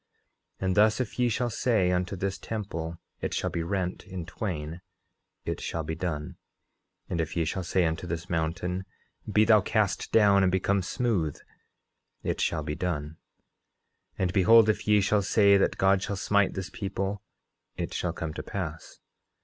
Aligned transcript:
10:8 0.61 0.65
And 0.65 0.75
thus, 0.77 0.99
if 0.99 1.19
ye 1.19 1.29
shall 1.29 1.51
say 1.51 1.91
unto 1.91 2.15
this 2.15 2.39
temple 2.39 2.97
it 3.19 3.35
shall 3.35 3.51
be 3.51 3.61
rent 3.61 4.03
in 4.07 4.25
twain, 4.25 4.81
it 5.45 5.61
shall 5.61 5.83
be 5.83 5.93
done. 5.93 6.37
10:9 7.07 7.11
And 7.11 7.21
if 7.21 7.37
ye 7.37 7.45
shall 7.45 7.63
say 7.63 7.85
unto 7.85 8.07
this 8.07 8.27
mountain, 8.27 8.83
Be 9.31 9.45
thou 9.45 9.61
cast 9.61 10.11
down 10.11 10.41
and 10.41 10.51
become 10.51 10.81
smooth, 10.81 11.37
it 12.23 12.41
shall 12.41 12.63
be 12.63 12.73
done. 12.73 13.17
10:10 14.17 14.17
And 14.17 14.33
behold, 14.33 14.69
if 14.69 14.87
ye 14.87 15.01
shall 15.01 15.21
say 15.21 15.55
that 15.57 15.77
God 15.77 16.01
shall 16.01 16.15
smite 16.15 16.55
this 16.55 16.71
people, 16.71 17.21
it 17.75 17.93
shall 17.93 18.11
come 18.11 18.33
to 18.33 18.41
pass. 18.41 18.97